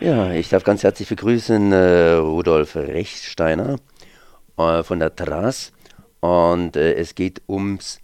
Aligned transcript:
Ja, 0.00 0.30
ich 0.30 0.48
darf 0.48 0.62
ganz 0.62 0.84
herzlich 0.84 1.08
begrüßen 1.08 1.72
äh, 1.72 2.12
Rudolf 2.12 2.76
Rechtsteiner 2.76 3.80
äh, 4.56 4.84
von 4.84 5.00
der 5.00 5.16
TRAS. 5.16 5.72
Und 6.20 6.76
äh, 6.76 6.94
es 6.94 7.16
geht 7.16 7.42
ums 7.48 7.98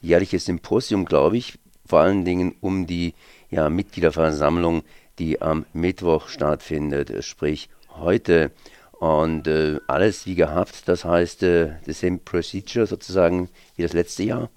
jährliche 0.00 0.38
Symposium, 0.38 1.06
glaube 1.06 1.38
ich, 1.38 1.58
vor 1.84 1.98
allen 1.98 2.24
Dingen 2.24 2.54
um 2.60 2.86
die 2.86 3.14
ja, 3.50 3.68
Mitgliederversammlung, 3.68 4.84
die 5.18 5.42
am 5.42 5.66
Mittwoch 5.72 6.28
stattfindet, 6.28 7.24
sprich 7.24 7.68
heute. 7.96 8.52
Und 8.92 9.48
äh, 9.48 9.80
alles 9.88 10.26
wie 10.26 10.36
gehabt, 10.36 10.86
das 10.86 11.04
heißt, 11.04 11.42
äh, 11.42 11.72
the 11.84 11.92
same 11.92 12.18
procedure 12.18 12.86
sozusagen 12.86 13.48
wie 13.74 13.82
das 13.82 13.92
letzte 13.92 14.22
Jahr. 14.22 14.50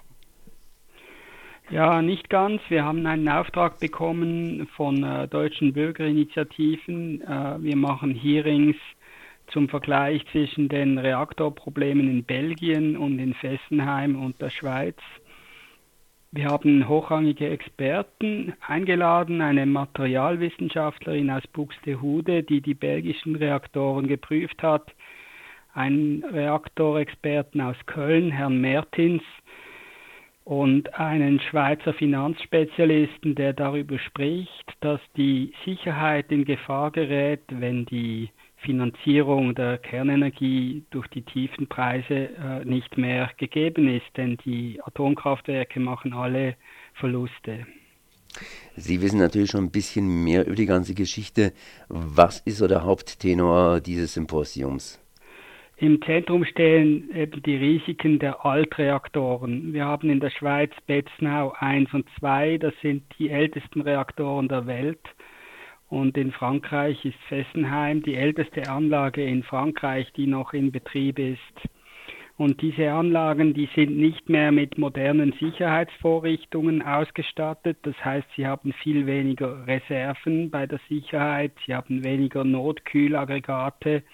Ja, 1.70 2.02
nicht 2.02 2.28
ganz. 2.28 2.60
Wir 2.68 2.84
haben 2.84 3.06
einen 3.06 3.28
Auftrag 3.28 3.80
bekommen 3.80 4.68
von 4.76 5.02
äh, 5.02 5.26
deutschen 5.26 5.72
Bürgerinitiativen. 5.72 7.22
Äh, 7.22 7.62
wir 7.62 7.76
machen 7.76 8.14
Hearings 8.14 8.76
zum 9.46 9.70
Vergleich 9.70 10.24
zwischen 10.30 10.68
den 10.68 10.98
Reaktorproblemen 10.98 12.10
in 12.10 12.24
Belgien 12.24 12.98
und 12.98 13.18
in 13.18 13.32
Fessenheim 13.32 14.22
und 14.22 14.40
der 14.42 14.50
Schweiz. 14.50 14.96
Wir 16.32 16.46
haben 16.46 16.86
hochrangige 16.86 17.48
Experten 17.48 18.52
eingeladen, 18.66 19.40
eine 19.40 19.64
Materialwissenschaftlerin 19.64 21.30
aus 21.30 21.46
Buxtehude, 21.46 22.42
die 22.42 22.60
die 22.60 22.74
belgischen 22.74 23.36
Reaktoren 23.36 24.06
geprüft 24.06 24.62
hat, 24.62 24.92
einen 25.72 26.24
Reaktorexperten 26.24 27.60
aus 27.62 27.76
Köln, 27.86 28.32
Herrn 28.32 28.60
Mertins, 28.60 29.22
und 30.44 30.94
einen 30.94 31.40
Schweizer 31.40 31.94
Finanzspezialisten, 31.94 33.34
der 33.34 33.54
darüber 33.54 33.98
spricht, 33.98 34.72
dass 34.80 35.00
die 35.16 35.52
Sicherheit 35.64 36.30
in 36.30 36.44
Gefahr 36.44 36.90
gerät, 36.90 37.40
wenn 37.48 37.86
die 37.86 38.30
Finanzierung 38.58 39.54
der 39.54 39.78
Kernenergie 39.78 40.84
durch 40.90 41.06
die 41.08 41.22
tiefen 41.22 41.66
Preise 41.66 42.30
äh, 42.36 42.64
nicht 42.64 42.96
mehr 42.96 43.30
gegeben 43.36 43.88
ist, 43.88 44.06
denn 44.16 44.36
die 44.44 44.80
Atomkraftwerke 44.82 45.80
machen 45.80 46.12
alle 46.12 46.56
Verluste. 46.94 47.66
Sie 48.76 49.00
wissen 49.00 49.18
natürlich 49.18 49.50
schon 49.50 49.64
ein 49.64 49.70
bisschen 49.70 50.24
mehr 50.24 50.46
über 50.46 50.56
die 50.56 50.66
ganze 50.66 50.94
Geschichte. 50.94 51.52
Was 51.88 52.40
ist 52.40 52.58
so 52.58 52.66
der 52.66 52.82
Haupttenor 52.84 53.80
dieses 53.80 54.14
Symposiums? 54.14 55.03
Im 55.76 56.00
Zentrum 56.02 56.44
stehen 56.44 57.10
eben 57.12 57.42
die 57.42 57.56
Risiken 57.56 58.20
der 58.20 58.46
Altreaktoren. 58.46 59.72
Wir 59.72 59.84
haben 59.84 60.08
in 60.08 60.20
der 60.20 60.30
Schweiz 60.30 60.70
Betznau 60.86 61.52
1 61.58 61.92
und 61.92 62.06
2, 62.20 62.58
das 62.58 62.74
sind 62.80 63.02
die 63.18 63.28
ältesten 63.28 63.80
Reaktoren 63.80 64.46
der 64.46 64.68
Welt. 64.68 65.00
Und 65.88 66.16
in 66.16 66.30
Frankreich 66.30 67.04
ist 67.04 67.18
Fessenheim 67.28 68.02
die 68.02 68.14
älteste 68.14 68.70
Anlage 68.70 69.24
in 69.24 69.42
Frankreich, 69.42 70.12
die 70.12 70.28
noch 70.28 70.52
in 70.52 70.70
Betrieb 70.70 71.18
ist. 71.18 71.40
Und 72.36 72.62
diese 72.62 72.92
Anlagen, 72.92 73.52
die 73.52 73.68
sind 73.74 73.96
nicht 73.96 74.28
mehr 74.28 74.52
mit 74.52 74.78
modernen 74.78 75.32
Sicherheitsvorrichtungen 75.40 76.82
ausgestattet. 76.82 77.78
Das 77.82 77.96
heißt, 78.04 78.26
sie 78.36 78.46
haben 78.46 78.72
viel 78.72 79.06
weniger 79.06 79.66
Reserven 79.66 80.50
bei 80.50 80.66
der 80.66 80.80
Sicherheit, 80.88 81.52
sie 81.66 81.74
haben 81.74 82.04
weniger 82.04 82.44
Notkühlaggregate 82.44 84.04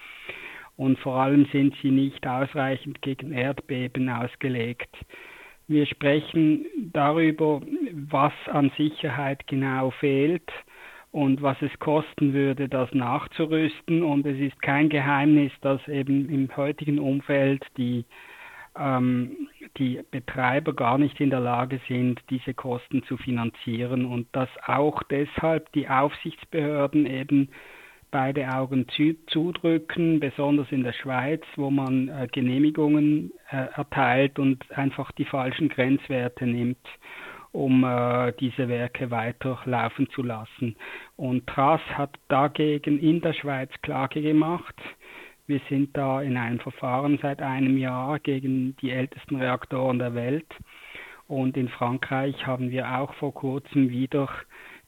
und 0.81 0.99
vor 1.01 1.17
allem 1.17 1.45
sind 1.53 1.75
sie 1.83 1.91
nicht 1.91 2.27
ausreichend 2.27 3.03
gegen 3.03 3.33
Erdbeben 3.33 4.09
ausgelegt. 4.09 4.89
Wir 5.69 5.85
sprechen 5.85 6.65
darüber, 6.95 7.61
was 8.09 8.33
an 8.47 8.73
Sicherheit 8.79 9.47
genau 9.47 9.91
fehlt 9.91 10.51
und 11.13 11.43
was 11.43 11.61
es 11.61 11.79
kosten 11.81 12.33
würde, 12.33 12.67
das 12.71 12.91
nachzurüsten. 12.95 14.03
Und 14.03 14.25
es 14.25 14.41
ist 14.41 14.63
kein 14.63 14.89
Geheimnis, 14.89 15.53
dass 15.61 15.87
eben 15.87 16.31
im 16.31 16.49
heutigen 16.57 16.99
Umfeld 16.99 17.63
die, 17.77 18.07
ähm, 18.75 19.49
die 19.77 20.01
Betreiber 20.11 20.73
gar 20.73 20.97
nicht 20.97 21.21
in 21.21 21.29
der 21.29 21.41
Lage 21.41 21.79
sind, 21.89 22.23
diese 22.31 22.55
Kosten 22.55 23.03
zu 23.03 23.19
finanzieren 23.19 24.07
und 24.07 24.29
dass 24.33 24.49
auch 24.65 25.03
deshalb 25.03 25.71
die 25.73 25.91
Aufsichtsbehörden 25.91 27.05
eben 27.05 27.51
beide 28.11 28.49
Augen 28.49 28.87
zu, 28.89 29.15
zudrücken, 29.27 30.21
besonders 30.21 30.71
in 30.71 30.83
der 30.83 30.93
Schweiz, 30.93 31.43
wo 31.57 31.71
man 31.71 32.09
äh, 32.09 32.29
Genehmigungen 32.31 33.33
äh, 33.51 33.67
erteilt 33.75 34.39
und 34.39 34.71
einfach 34.73 35.13
die 35.13 35.25
falschen 35.25 35.69
Grenzwerte 35.69 36.47
nimmt, 36.47 36.79
um 37.53 37.85
äh, 37.85 38.33
diese 38.41 38.69
Werke 38.69 39.11
weiterlaufen 39.11 40.09
zu 40.11 40.23
lassen. 40.23 40.77
Und 41.17 41.47
TRAS 41.47 41.81
hat 41.93 42.19
dagegen 42.29 42.99
in 42.99 43.21
der 43.21 43.33
Schweiz 43.33 43.71
Klage 43.83 44.23
gemacht. 44.23 44.75
Wir 45.47 45.61
sind 45.69 45.97
da 45.97 46.23
in 46.23 46.37
einem 46.37 46.61
Verfahren 46.61 47.19
seit 47.21 47.43
einem 47.43 47.77
Jahr 47.77 48.19
gegen 48.21 48.77
die 48.77 48.91
ältesten 48.91 49.37
Reaktoren 49.37 49.99
der 49.99 50.15
Welt. 50.15 50.47
Und 51.27 51.57
in 51.57 51.69
Frankreich 51.69 52.47
haben 52.47 52.71
wir 52.71 52.99
auch 52.99 53.15
vor 53.15 53.35
kurzem 53.35 53.91
wieder 53.91 54.29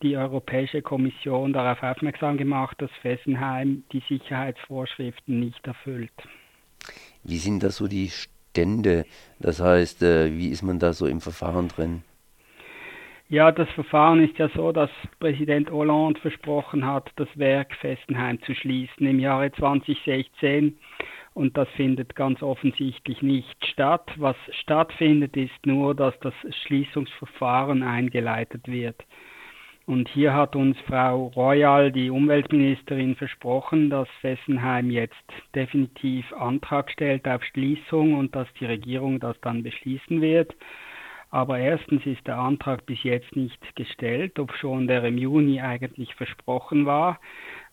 die 0.02 0.16
Europäische 0.16 0.82
Kommission 0.82 1.52
darauf 1.52 1.82
aufmerksam 1.82 2.36
gemacht, 2.36 2.76
dass 2.80 2.90
Fessenheim 3.00 3.84
die 3.92 4.02
Sicherheitsvorschriften 4.08 5.40
nicht 5.40 5.66
erfüllt. 5.66 6.12
Wie 7.22 7.38
sind 7.38 7.62
da 7.62 7.70
so 7.70 7.86
die 7.86 8.10
Stände? 8.10 9.04
Das 9.38 9.60
heißt, 9.60 10.02
äh, 10.02 10.36
wie 10.36 10.48
ist 10.48 10.62
man 10.62 10.78
da 10.78 10.92
so 10.92 11.06
im 11.06 11.20
Verfahren 11.20 11.68
drin? 11.68 12.02
Ja, 13.28 13.50
das 13.50 13.70
Verfahren 13.70 14.22
ist 14.22 14.36
ja 14.36 14.50
so, 14.54 14.72
dass 14.72 14.90
Präsident 15.18 15.70
Hollande 15.70 16.20
versprochen 16.20 16.84
hat, 16.84 17.10
das 17.16 17.28
Werk 17.34 17.74
Fessenheim 17.76 18.42
zu 18.42 18.54
schließen 18.54 19.06
im 19.06 19.18
Jahre 19.18 19.50
2016 19.52 20.76
und 21.32 21.56
das 21.56 21.68
findet 21.70 22.14
ganz 22.14 22.42
offensichtlich 22.42 23.22
nicht 23.22 23.66
statt. 23.66 24.06
Was 24.16 24.36
stattfindet, 24.60 25.34
ist 25.36 25.64
nur, 25.64 25.94
dass 25.94 26.12
das 26.20 26.34
Schließungsverfahren 26.66 27.82
eingeleitet 27.82 28.68
wird. 28.68 29.02
Und 29.86 30.08
hier 30.08 30.32
hat 30.32 30.54
uns 30.54 30.78
Frau 30.86 31.26
Royal, 31.34 31.90
die 31.90 32.10
Umweltministerin, 32.10 33.16
versprochen, 33.16 33.90
dass 33.90 34.08
Fessenheim 34.20 34.90
jetzt 34.90 35.24
definitiv 35.54 36.32
Antrag 36.34 36.90
stellt 36.90 37.26
auf 37.26 37.42
Schließung 37.44 38.14
und 38.14 38.34
dass 38.36 38.46
die 38.60 38.66
Regierung 38.66 39.18
das 39.18 39.40
dann 39.40 39.62
beschließen 39.62 40.20
wird. 40.20 40.54
Aber 41.30 41.58
erstens 41.58 42.04
ist 42.06 42.26
der 42.26 42.38
Antrag 42.38 42.86
bis 42.86 43.02
jetzt 43.02 43.34
nicht 43.34 43.74
gestellt, 43.74 44.38
obschon 44.38 44.86
der 44.86 45.02
im 45.04 45.18
Juni 45.18 45.60
eigentlich 45.60 46.14
versprochen 46.14 46.86
war. 46.86 47.18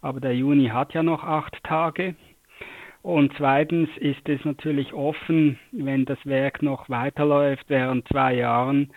Aber 0.02 0.20
der 0.20 0.34
Juni 0.36 0.70
hat 0.70 0.94
ja 0.94 1.04
noch 1.04 1.24
acht 1.24 1.62
Tage. 1.64 2.16
Und 3.02 3.34
zweitens 3.38 3.90
ist 3.98 4.28
es 4.28 4.44
natürlich 4.46 4.94
offen, 4.94 5.60
wenn 5.72 6.06
das 6.06 6.20
Werk 6.26 6.62
noch 6.64 6.90
weiterläuft 6.90 7.66
während 7.68 8.08
zwei 8.08 8.34
Jahren, 8.36 8.92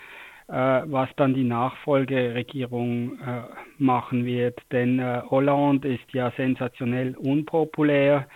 was 0.54 1.08
dann 1.16 1.34
die 1.34 1.44
Nachfolgeregierung 1.44 3.18
äh, 3.20 3.42
machen 3.78 4.24
wird. 4.26 4.60
Denn 4.70 4.98
äh, 4.98 5.22
Hollande 5.30 5.94
ist 5.94 6.12
ja 6.12 6.30
sensationell 6.36 7.16
unpopulär. 7.16 8.26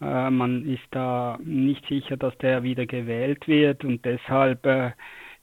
man 0.00 0.66
ist 0.66 0.88
da 0.90 1.38
nicht 1.44 1.86
sicher, 1.86 2.16
dass 2.16 2.36
der 2.38 2.64
wieder 2.64 2.86
gewählt 2.86 3.46
wird 3.46 3.84
und 3.84 4.04
deshalb 4.04 4.66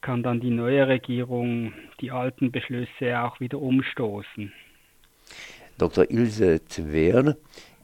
kann 0.02 0.22
dann 0.22 0.42
die 0.42 0.50
neue 0.50 0.86
Regierung 0.86 1.72
die 2.02 2.12
alten 2.12 2.52
Beschlüsse 2.52 3.22
auch 3.22 3.40
wieder 3.40 3.58
umstoßen. 3.60 4.52
Dr. 5.78 6.12
Ilse 6.12 6.66
Zwer, 6.66 7.38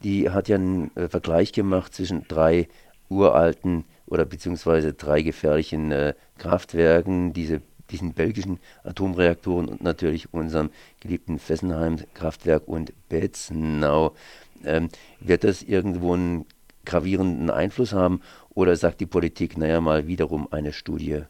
die 0.04 0.30
hat 0.30 0.50
ja 0.50 0.58
einen 0.58 0.92
Vergleich 1.10 1.54
gemacht 1.54 1.94
zwischen 1.94 2.28
drei 2.28 2.68
uralten 3.10 3.86
oder 4.06 4.26
beziehungsweise 4.26 4.94
drei 4.94 5.22
gefährlichen 5.22 5.92
äh, 5.92 6.14
Kraftwerken, 6.38 7.34
diese 7.34 7.62
diesen 7.92 8.14
belgischen 8.14 8.60
Atomreaktoren 8.84 9.68
und 9.68 9.84
natürlich 9.84 10.34
unserem 10.34 10.70
geliebten 11.00 11.40
Fessenheim-Kraftwerk 11.40 12.68
und 12.68 12.94
Betznau. 13.10 14.16
Ähm, 14.64 14.90
wird 15.20 15.44
das 15.44 15.62
irgendwo 15.62 16.14
einen 16.14 16.46
gravierenden 16.86 17.50
Einfluss 17.50 17.94
haben 17.94 18.22
oder 18.50 18.76
sagt 18.76 19.02
die 19.02 19.06
Politik, 19.06 19.58
naja, 19.58 19.82
mal 19.82 20.08
wiederum 20.08 20.48
eine 20.52 20.72
Studie? 20.72 21.24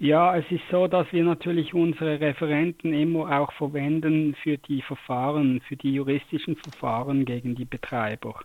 Ja, 0.00 0.36
es 0.36 0.44
ist 0.50 0.62
so, 0.70 0.86
dass 0.86 1.12
wir 1.12 1.24
natürlich 1.24 1.74
unsere 1.74 2.20
Referenten 2.20 2.94
immer 2.94 3.40
auch 3.40 3.52
verwenden 3.54 4.36
für 4.44 4.56
die 4.56 4.80
Verfahren, 4.80 5.60
für 5.66 5.74
die 5.74 5.92
juristischen 5.92 6.54
Verfahren 6.54 7.24
gegen 7.24 7.56
die 7.56 7.64
Betreiber. 7.64 8.36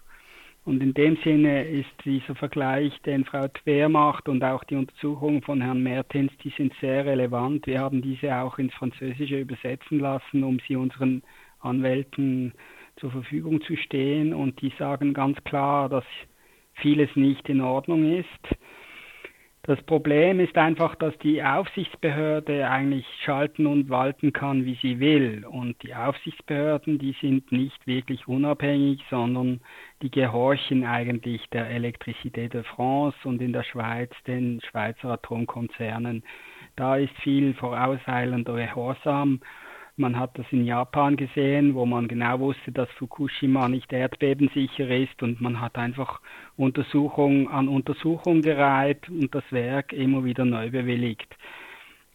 Und 0.66 0.82
in 0.82 0.94
dem 0.94 1.18
Sinne 1.24 1.66
ist 1.66 1.92
dieser 2.06 2.36
Vergleich, 2.36 2.94
den 3.06 3.26
Frau 3.26 3.48
Twer 3.50 3.90
macht 3.90 4.30
und 4.30 4.44
auch 4.44 4.64
die 4.64 4.76
Untersuchungen 4.76 5.42
von 5.42 5.62
Herrn 5.62 5.84
Mertens, 5.84 6.32
die 6.42 6.54
sind 6.56 6.74
sehr 6.80 7.06
relevant. 7.06 7.68
Wir 7.68 7.82
haben 7.82 8.02
diese 8.02 8.34
auch 8.38 8.58
ins 8.58 8.74
Französische 8.76 9.42
übersetzen 9.42 10.00
lassen, 10.00 10.44
um 10.44 10.60
sie 10.66 10.78
unseren 10.78 11.22
Anwälten 11.60 12.54
zur 12.96 13.12
Verfügung 13.12 13.62
zu 13.62 13.76
stehen. 13.76 14.34
Und 14.34 14.62
die 14.62 14.72
sagen 14.80 15.14
ganz 15.14 15.38
klar, 15.44 15.90
dass 15.90 16.06
vieles 16.76 17.14
nicht 17.16 17.50
in 17.50 17.60
Ordnung 17.60 18.06
ist. 18.18 18.58
Das 19.66 19.82
Problem 19.84 20.42
ist 20.42 20.58
einfach, 20.58 20.94
dass 20.96 21.18
die 21.20 21.42
Aufsichtsbehörde 21.42 22.70
eigentlich 22.70 23.06
schalten 23.24 23.66
und 23.66 23.90
walten 23.90 24.34
kann, 24.34 24.66
wie 24.66 24.78
sie 24.82 25.00
will. 25.00 25.46
Und 25.46 25.82
die 25.84 25.96
Aufsichtsbehörden, 25.96 27.00
die 27.00 27.16
sind 27.22 27.50
nicht 27.54 27.88
wirklich 27.88 28.28
unabhängig, 28.28 29.02
sondern 29.10 29.62
die 30.02 30.12
gehorchen 30.12 30.84
eigentlich 30.84 31.50
der 31.52 31.72
Electricité 31.72 32.50
de 32.50 32.64
France 32.64 33.18
und 33.24 33.42
in 33.42 33.54
der 33.54 33.64
Schweiz 33.64 34.12
den 34.28 34.60
Schweizer 34.70 35.12
Atomkonzernen. 35.12 36.24
Da 36.76 36.98
ist 36.98 37.14
viel 37.22 37.54
vorauseilender 37.54 38.56
Gehorsam 38.56 39.40
man 39.96 40.18
hat 40.18 40.38
das 40.38 40.46
in 40.52 40.66
Japan 40.66 41.16
gesehen, 41.16 41.76
wo 41.76 41.86
man 41.86 42.08
genau 42.08 42.40
wusste, 42.40 42.72
dass 42.72 42.90
Fukushima 42.92 43.68
nicht 43.68 43.94
erdbebensicher 43.94 44.90
ist 44.90 45.22
und 45.22 45.40
man 45.40 45.62
hat 45.62 45.78
einfach 45.78 46.20
Untersuchung 46.58 47.50
an 47.50 47.68
Untersuchung 47.68 48.42
gereiht 48.42 49.08
und 49.10 49.34
das 49.36 49.44
Werk 49.52 49.94
immer 49.94 50.24
wieder 50.24 50.46
neu 50.46 50.72
bewilligt. 50.72 51.36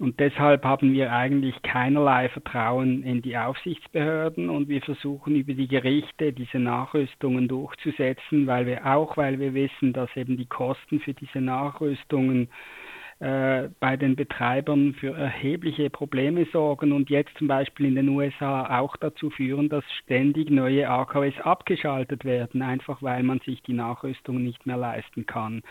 Und 0.00 0.20
deshalb 0.20 0.64
haben 0.64 0.92
wir 0.92 1.12
eigentlich 1.12 1.60
keinerlei 1.62 2.28
Vertrauen 2.28 3.02
in 3.02 3.20
die 3.20 3.36
Aufsichtsbehörden 3.36 4.48
und 4.48 4.68
wir 4.68 4.80
versuchen 4.80 5.34
über 5.34 5.54
die 5.54 5.66
Gerichte 5.66 6.32
diese 6.32 6.60
Nachrüstungen 6.60 7.48
durchzusetzen, 7.48 8.46
weil 8.46 8.66
wir 8.66 8.86
auch, 8.86 9.16
weil 9.16 9.40
wir 9.40 9.54
wissen, 9.54 9.92
dass 9.92 10.14
eben 10.16 10.36
die 10.36 10.46
Kosten 10.46 11.00
für 11.00 11.14
diese 11.14 11.40
Nachrüstungen 11.40 12.48
äh, 13.20 13.68
bei 13.80 13.96
den 13.96 14.14
Betreibern 14.14 14.94
für 14.94 15.16
erhebliche 15.16 15.90
Probleme 15.90 16.46
sorgen 16.52 16.92
und 16.92 17.10
jetzt 17.10 17.36
zum 17.36 17.48
Beispiel 17.48 17.86
in 17.86 17.96
den 17.96 18.08
USA 18.10 18.78
auch 18.78 18.96
dazu 18.96 19.30
führen, 19.30 19.68
dass 19.68 19.84
ständig 20.04 20.50
neue 20.50 20.88
AKWs 20.88 21.34
abgeschaltet 21.40 22.24
werden, 22.24 22.62
einfach 22.62 23.02
weil 23.02 23.24
man 23.24 23.40
sich 23.40 23.60
die 23.62 23.72
Nachrüstung 23.72 24.44
nicht 24.44 24.66
mehr 24.66 24.76
leisten 24.76 25.26
kann. 25.26 25.62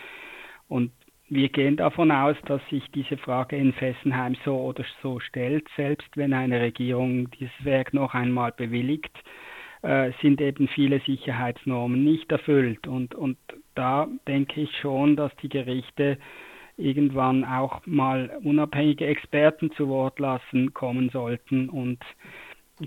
Und 0.67 0.91
wir 1.29 1.49
gehen 1.49 1.77
davon 1.77 2.11
aus, 2.11 2.35
dass 2.45 2.61
sich 2.69 2.83
diese 2.91 3.17
Frage 3.17 3.55
in 3.55 3.73
Fessenheim 3.73 4.35
so 4.43 4.55
oder 4.57 4.83
so 5.01 5.19
stellt, 5.19 5.67
selbst 5.75 6.15
wenn 6.15 6.33
eine 6.33 6.59
Regierung 6.59 7.29
dieses 7.31 7.63
Werk 7.63 7.93
noch 7.93 8.13
einmal 8.13 8.51
bewilligt, 8.51 9.11
äh, 9.83 10.11
sind 10.21 10.41
eben 10.41 10.67
viele 10.67 10.99
Sicherheitsnormen 11.01 12.03
nicht 12.03 12.31
erfüllt. 12.31 12.87
Und, 12.87 13.15
und 13.15 13.37
da 13.75 14.07
denke 14.27 14.61
ich 14.61 14.75
schon, 14.81 15.15
dass 15.15 15.35
die 15.37 15.49
Gerichte 15.49 16.17
irgendwann 16.77 17.43
auch 17.43 17.85
mal 17.85 18.39
unabhängige 18.43 19.05
Experten 19.05 19.71
zu 19.71 19.87
Wort 19.89 20.19
lassen 20.19 20.73
kommen 20.73 21.09
sollten. 21.09 21.69
Und 21.69 21.99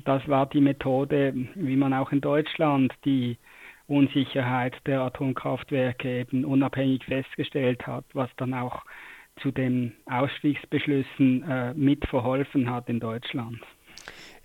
das 0.04 0.26
war 0.28 0.46
die 0.46 0.60
Methode, 0.60 1.34
wie 1.54 1.76
man 1.76 1.92
auch 1.92 2.12
in 2.12 2.20
Deutschland 2.20 2.94
die 3.04 3.36
Unsicherheit 3.88 4.74
der 4.86 5.00
Atomkraftwerke 5.00 6.20
eben 6.20 6.44
unabhängig 6.44 7.04
festgestellt 7.04 7.86
hat, 7.86 8.04
was 8.12 8.30
dann 8.36 8.54
auch 8.54 8.84
zu 9.40 9.50
den 9.50 9.92
Ausstiegsbeschlüssen 10.06 11.42
äh, 11.42 11.74
mitverholfen 11.74 12.70
hat 12.70 12.88
in 12.88 13.00
Deutschland. 13.00 13.58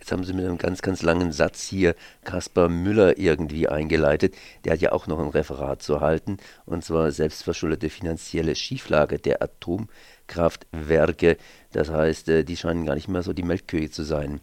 Jetzt 0.06 0.12
haben 0.12 0.24
Sie 0.24 0.34
mit 0.34 0.46
einem 0.46 0.60
ganz, 0.60 0.84
ganz 0.84 1.02
langen 1.02 1.32
Satz 1.32 1.68
hier 1.68 1.96
Kaspar 2.24 2.70
Müller 2.70 3.18
irgendwie 3.18 3.68
eingeleitet. 3.68 4.36
Der 4.64 4.74
hat 4.74 4.80
ja 4.80 4.92
auch 4.92 5.08
noch 5.08 5.20
ein 5.20 5.30
Referat 5.30 5.82
zu 5.82 6.00
halten, 6.00 6.38
und 6.68 6.84
zwar 6.84 7.10
selbstverschuldete 7.10 7.90
finanzielle 7.90 8.54
Schieflage 8.54 9.18
der 9.18 9.42
Atomkraftwerke. 9.42 11.38
Das 11.74 11.92
heißt, 11.92 12.30
äh, 12.30 12.44
die 12.44 12.56
scheinen 12.56 12.86
gar 12.86 12.94
nicht 12.94 13.08
mehr 13.08 13.24
so 13.24 13.34
die 13.34 13.42
Melkkühe 13.42 13.90
zu 13.90 14.04
sein. 14.04 14.42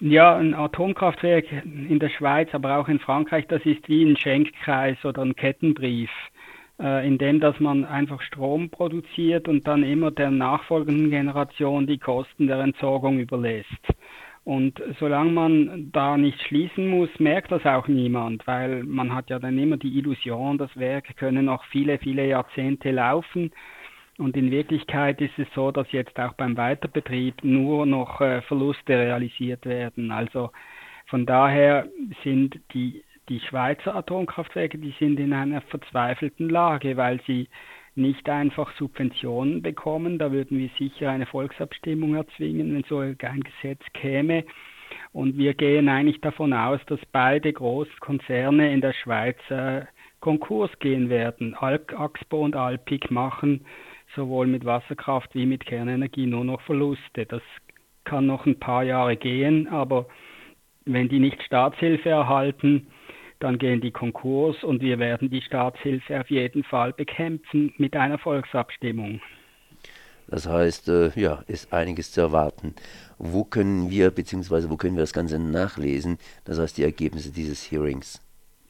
Ja, 0.00 0.36
ein 0.36 0.52
Atomkraftwerk 0.52 1.44
in 1.62 2.00
der 2.00 2.08
Schweiz, 2.08 2.48
aber 2.50 2.78
auch 2.78 2.88
in 2.88 2.98
Frankreich, 2.98 3.46
das 3.46 3.64
ist 3.64 3.88
wie 3.88 4.02
ein 4.02 4.16
Schenkkreis 4.16 4.96
oder 5.04 5.22
ein 5.22 5.36
Kettenbrief 5.36 6.10
indem 6.78 7.40
dass 7.40 7.58
man 7.58 7.84
einfach 7.84 8.22
Strom 8.22 8.70
produziert 8.70 9.48
und 9.48 9.66
dann 9.66 9.82
immer 9.82 10.10
der 10.10 10.30
nachfolgenden 10.30 11.10
Generation 11.10 11.86
die 11.86 11.98
Kosten 11.98 12.46
der 12.46 12.60
Entsorgung 12.60 13.18
überlässt. 13.18 13.68
Und 14.48 14.80
solange 14.98 15.30
man 15.30 15.90
da 15.92 16.16
nicht 16.16 16.40
schließen 16.40 16.88
muss, 16.88 17.10
merkt 17.18 17.52
das 17.52 17.66
auch 17.66 17.86
niemand, 17.86 18.46
weil 18.46 18.82
man 18.82 19.14
hat 19.14 19.28
ja 19.28 19.38
dann 19.38 19.58
immer 19.58 19.76
die 19.76 19.98
Illusion, 19.98 20.56
das 20.56 20.74
Werk 20.74 21.16
könne 21.18 21.42
noch 21.42 21.64
viele, 21.66 21.98
viele 21.98 22.26
Jahrzehnte 22.26 22.90
laufen. 22.90 23.50
Und 24.16 24.38
in 24.38 24.50
Wirklichkeit 24.50 25.20
ist 25.20 25.38
es 25.38 25.46
so, 25.54 25.70
dass 25.70 25.92
jetzt 25.92 26.18
auch 26.18 26.32
beim 26.32 26.56
Weiterbetrieb 26.56 27.44
nur 27.44 27.84
noch 27.84 28.22
äh, 28.22 28.40
Verluste 28.40 28.98
realisiert 28.98 29.66
werden. 29.66 30.10
Also 30.10 30.50
von 31.06 31.26
daher 31.26 31.86
sind 32.24 32.58
die 32.72 33.04
die 33.28 33.40
Schweizer 33.40 33.94
Atomkraftwerke, 33.94 34.78
die 34.78 34.94
sind 34.98 35.20
in 35.20 35.32
einer 35.32 35.60
verzweifelten 35.62 36.48
Lage, 36.48 36.96
weil 36.96 37.20
sie 37.26 37.48
nicht 37.94 38.28
einfach 38.28 38.72
Subventionen 38.76 39.60
bekommen. 39.60 40.18
Da 40.18 40.32
würden 40.32 40.58
wir 40.58 40.70
sicher 40.78 41.10
eine 41.10 41.26
Volksabstimmung 41.26 42.14
erzwingen, 42.14 42.74
wenn 42.74 42.84
so 42.84 42.98
ein 42.98 43.16
Gesetz 43.16 43.82
käme. 43.92 44.44
Und 45.12 45.36
wir 45.36 45.54
gehen 45.54 45.88
eigentlich 45.88 46.20
davon 46.20 46.52
aus, 46.52 46.80
dass 46.86 47.00
beide 47.12 47.52
großen 47.52 47.98
Konzerne 48.00 48.72
in 48.72 48.80
der 48.80 48.92
Schweiz 48.92 49.36
äh, 49.50 49.82
Konkurs 50.20 50.70
gehen 50.78 51.10
werden. 51.10 51.54
Axpo 51.54 52.44
und 52.44 52.56
Alpic 52.56 53.12
machen 53.12 53.64
sowohl 54.14 54.46
mit 54.46 54.64
Wasserkraft 54.64 55.34
wie 55.34 55.46
mit 55.46 55.66
Kernenergie 55.66 56.26
nur 56.26 56.44
noch 56.44 56.60
Verluste. 56.62 57.26
Das 57.26 57.42
kann 58.04 58.26
noch 58.26 58.46
ein 58.46 58.58
paar 58.58 58.84
Jahre 58.84 59.16
gehen, 59.16 59.68
aber 59.68 60.06
wenn 60.86 61.08
die 61.08 61.18
nicht 61.18 61.42
Staatshilfe 61.42 62.08
erhalten, 62.08 62.86
dann 63.40 63.58
gehen 63.58 63.80
die 63.80 63.90
Konkurs 63.90 64.62
und 64.64 64.80
wir 64.82 64.98
werden 64.98 65.30
die 65.30 65.42
Staatshilfe 65.42 66.20
auf 66.20 66.30
jeden 66.30 66.64
Fall 66.64 66.92
bekämpfen 66.92 67.72
mit 67.78 67.94
einer 67.94 68.18
Volksabstimmung. 68.18 69.20
Das 70.28 70.46
heißt, 70.46 70.88
äh, 70.88 71.10
ja, 71.18 71.42
ist 71.46 71.72
einiges 71.72 72.12
zu 72.12 72.20
erwarten. 72.20 72.74
Wo 73.16 73.44
können 73.44 73.90
wir, 73.90 74.10
beziehungsweise 74.10 74.68
wo 74.70 74.76
können 74.76 74.96
wir 74.96 75.02
das 75.02 75.14
Ganze 75.14 75.38
nachlesen? 75.38 76.18
Das 76.44 76.58
heißt, 76.58 76.76
die 76.76 76.82
Ergebnisse 76.82 77.32
dieses 77.32 77.70
Hearings. 77.72 78.20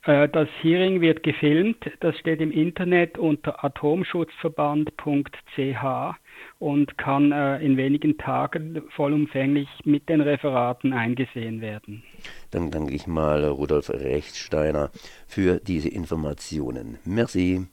Äh, 0.05 0.29
das 0.29 0.49
Hearing 0.63 1.01
wird 1.01 1.23
gefilmt. 1.23 1.91
Das 2.01 2.17
steht 2.19 2.41
im 2.41 2.51
Internet 2.51 3.19
unter 3.19 3.65
atomschutzverband.ch 3.65 6.17
und 6.59 6.99
kann 6.99 7.33
äh, 7.33 7.59
in 7.59 7.77
wenigen 7.77 8.19
Tagen 8.19 8.83
vollumfänglich 8.95 9.69
mit 9.85 10.09
den 10.09 10.21
Referaten 10.21 10.93
eingesehen 10.93 11.61
werden. 11.61 12.03
Dann 12.51 12.71
danke 12.71 12.95
ich 12.95 13.07
mal 13.07 13.45
Rudolf 13.45 13.91
Rechtsteiner 13.91 14.91
für 15.27 15.61
diese 15.61 15.89
Informationen. 15.89 16.99
Merci. 17.05 17.67